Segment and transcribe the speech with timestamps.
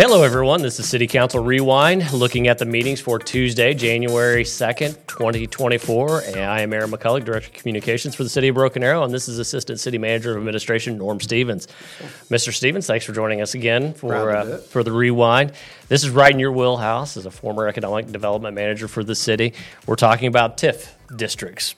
[0.00, 0.62] Hello, everyone.
[0.62, 6.22] This is City Council Rewind, looking at the meetings for Tuesday, January 2nd, 2024.
[6.22, 9.12] And I am Aaron McCulloch, Director of Communications for the City of Broken Arrow, and
[9.12, 11.66] this is Assistant City Manager of Administration, Norm Stevens.
[12.30, 12.52] Mr.
[12.52, 15.52] Stevens, thanks for joining us again for, Proud to do uh, for the Rewind.
[15.88, 19.52] This is right in your wheelhouse as a former Economic Development Manager for the city.
[19.84, 21.74] We're talking about TIF districts.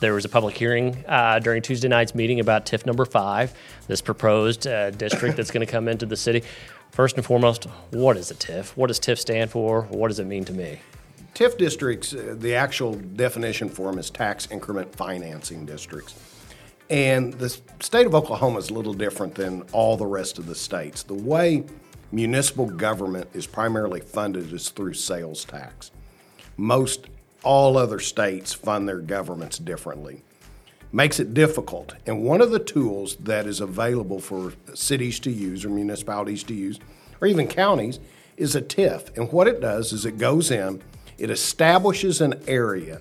[0.00, 3.52] There was a public hearing uh, during Tuesday night's meeting about TIF number five,
[3.88, 6.44] this proposed uh, district that's going to come into the city.
[6.92, 8.76] First and foremost, what is a TIF?
[8.76, 9.82] What does TIF stand for?
[9.82, 10.80] What does it mean to me?
[11.34, 16.14] TIF districts, uh, the actual definition for them is tax increment financing districts.
[16.90, 17.48] And the
[17.80, 21.02] state of Oklahoma is a little different than all the rest of the states.
[21.02, 21.64] The way
[22.12, 25.90] municipal government is primarily funded is through sales tax.
[26.56, 27.08] Most
[27.48, 30.22] all other states fund their governments differently.
[30.92, 31.94] Makes it difficult.
[32.04, 36.54] And one of the tools that is available for cities to use or municipalities to
[36.54, 36.78] use,
[37.22, 38.00] or even counties,
[38.36, 39.16] is a TIF.
[39.16, 40.82] And what it does is it goes in,
[41.16, 43.00] it establishes an area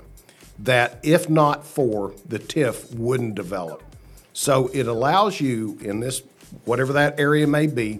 [0.59, 3.83] that, if not for the TIF, wouldn't develop.
[4.31, 6.23] So it allows you in this,
[6.63, 7.99] whatever that area may be,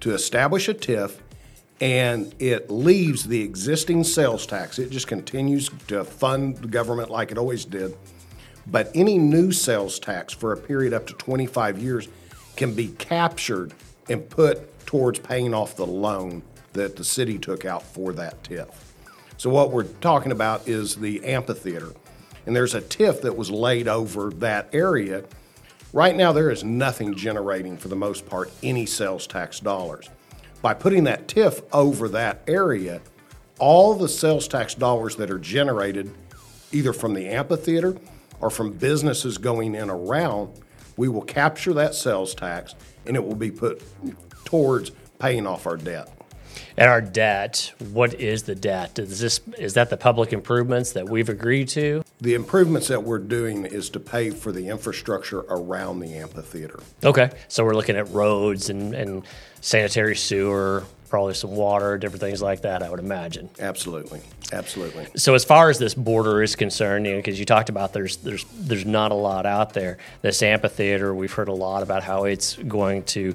[0.00, 1.20] to establish a TIF
[1.80, 4.78] and it leaves the existing sales tax.
[4.78, 7.96] It just continues to fund the government like it always did.
[8.66, 12.08] But any new sales tax for a period up to 25 years
[12.56, 13.74] can be captured
[14.08, 18.70] and put towards paying off the loan that the city took out for that TIF.
[19.36, 21.92] So what we're talking about is the amphitheater.
[22.46, 25.24] And there's a TIF that was laid over that area.
[25.92, 30.08] Right now, there is nothing generating, for the most part, any sales tax dollars.
[30.62, 33.00] By putting that TIF over that area,
[33.58, 36.12] all the sales tax dollars that are generated,
[36.72, 37.96] either from the amphitheater
[38.40, 40.52] or from businesses going in around,
[40.96, 42.74] we will capture that sales tax
[43.06, 43.82] and it will be put
[44.44, 46.12] towards paying off our debt.
[46.76, 48.98] And our debt, what is the debt?
[48.98, 52.02] Is this is that the public improvements that we've agreed to?
[52.20, 56.80] The improvements that we're doing is to pay for the infrastructure around the amphitheater.
[57.04, 57.30] Okay.
[57.48, 59.22] So we're looking at roads and, and
[59.60, 63.50] sanitary sewer, probably some water, different things like that, I would imagine.
[63.58, 64.20] Absolutely,
[64.52, 65.06] absolutely.
[65.16, 68.16] So as far as this border is concerned, you know, because you talked about there's
[68.18, 69.98] there's there's not a lot out there.
[70.22, 73.34] This amphitheater, we've heard a lot about how it's going to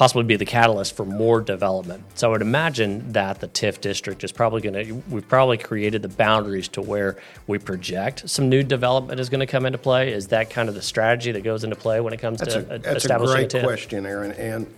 [0.00, 2.02] possibly be the catalyst for more development.
[2.14, 6.00] So I would imagine that the TIF district is probably going to we've probably created
[6.00, 10.10] the boundaries to where we project some new development is going to come into play.
[10.10, 12.60] Is that kind of the strategy that goes into play when it comes That's to
[12.60, 13.62] a, that's a establishing great TIF?
[13.62, 14.32] question, Aaron.
[14.32, 14.74] And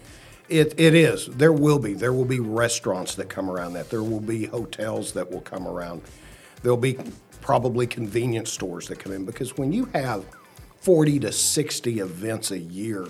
[0.48, 1.26] it, it is.
[1.26, 1.94] There will be.
[1.94, 3.90] There will be restaurants that come around that.
[3.90, 6.02] There will be hotels that will come around.
[6.64, 6.98] There'll be
[7.40, 10.26] probably convenience stores that come in because when you have
[10.80, 13.06] 40 to 60 events a year,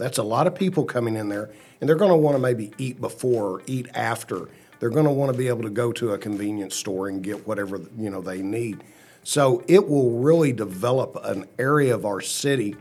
[0.00, 1.50] that's a lot of people coming in there,
[1.80, 4.48] and they're going to want to maybe eat before or eat after.
[4.80, 7.46] They're going to want to be able to go to a convenience store and get
[7.46, 8.82] whatever you know they need.
[9.22, 12.76] So it will really develop an area of our city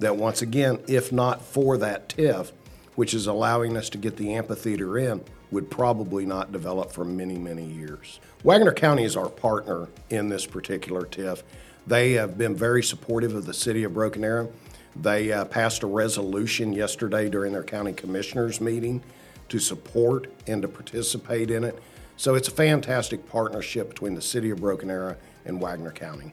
[0.00, 2.50] that, once again, if not for that TIF,
[2.96, 7.38] which is allowing us to get the amphitheater in, would probably not develop for many,
[7.38, 8.18] many years.
[8.42, 11.42] Wagoner County is our partner in this particular TIF.
[11.86, 14.52] They have been very supportive of the city of Broken Arrow.
[14.96, 19.02] They uh, passed a resolution yesterday during their county commissioners meeting
[19.48, 21.82] to support and to participate in it.
[22.16, 26.32] So it's a fantastic partnership between the city of Broken Arrow and Wagoner County.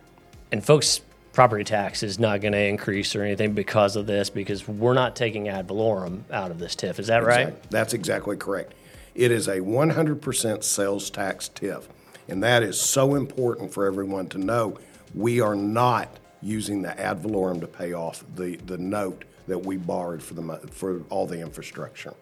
[0.52, 1.02] and folks
[1.34, 5.16] property tax is not going to increase or anything because of this because we're not
[5.16, 7.00] taking ad valorem out of this TIF.
[7.00, 7.70] Is that right?
[7.70, 8.74] That's exactly correct.
[9.16, 11.86] It is a 100% sales tax TIF.
[12.28, 14.78] And that is so important for everyone to know.
[15.14, 19.78] We are not using the ad valorem to pay off the, the note that we
[19.78, 22.13] borrowed for, the, for all the infrastructure.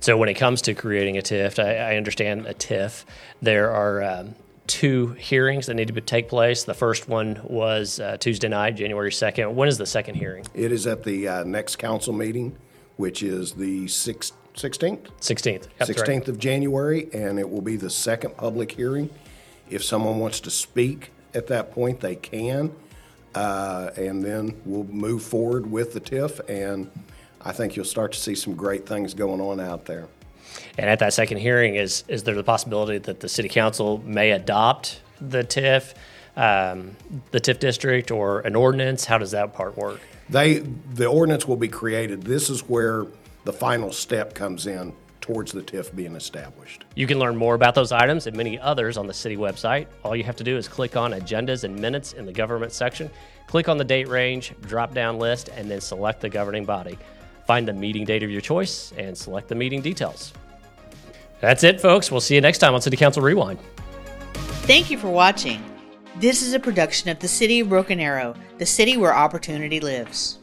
[0.00, 3.04] So when it comes to creating a TIF, I, I understand a TIF.
[3.42, 4.34] There are um,
[4.66, 6.64] two hearings that need to be, take place.
[6.64, 9.54] The first one was uh, Tuesday night, January second.
[9.54, 10.46] When is the second hearing?
[10.54, 12.56] It is at the uh, next council meeting,
[12.96, 15.06] which is the six- 16th?
[15.20, 15.68] Sixteenth.
[15.78, 19.10] 16th of January, and it will be the second public hearing.
[19.68, 22.72] If someone wants to speak at that point, they can.
[23.34, 26.90] Uh, and then we'll move forward with the TIF, and
[27.40, 30.08] I think you'll start to see some great things going on out there.
[30.76, 34.32] And at that second hearing, is is there the possibility that the city council may
[34.32, 35.94] adopt the TIF,
[36.36, 36.96] um,
[37.30, 39.04] the TIF district, or an ordinance?
[39.04, 40.00] How does that part work?
[40.28, 42.22] They, the ordinance will be created.
[42.22, 43.06] This is where
[43.44, 44.92] the final step comes in
[45.32, 46.84] towards the TIF being established.
[46.96, 49.86] You can learn more about those items and many others on the city website.
[50.02, 53.08] All you have to do is click on Agendas and Minutes in the Government section,
[53.46, 56.98] click on the date range drop down list, and then select the governing body.
[57.46, 60.32] Find the meeting date of your choice and select the meeting details.
[61.40, 62.10] That's it, folks.
[62.10, 63.60] We'll see you next time on City Council Rewind.
[64.66, 65.62] Thank you for watching.
[66.16, 70.39] This is a production of the City of Broken Arrow, the city where opportunity lives.